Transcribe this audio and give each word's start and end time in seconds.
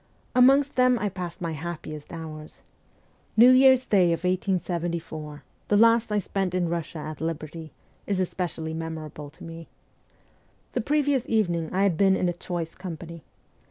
Amongst 0.33 0.77
them 0.77 0.97
I 0.97 1.09
passed 1.09 1.41
my 1.41 1.51
happiest 1.51 2.11
hours. 2.11 2.63
New 3.37 3.51
Year's 3.51 3.85
day 3.85 4.05
of 4.05 4.23
1874, 4.23 5.43
the 5.67 5.77
last 5.77 6.11
I 6.11 6.17
spent 6.17 6.55
in 6.55 6.67
Eussia 6.69 6.97
at 7.11 7.21
liberty, 7.21 7.71
is 8.07 8.19
especially 8.19 8.73
memorable 8.73 9.29
to 9.29 9.43
me. 9.43 9.67
The 10.73 10.81
previous 10.81 11.29
evening 11.29 11.71
I 11.71 11.83
had 11.83 11.97
been 11.97 12.15
in 12.17 12.27
a 12.27 12.33
choice 12.33 12.73
company. 12.73 13.21